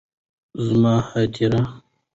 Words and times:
زما 0.67 0.93
هديره 1.09 1.61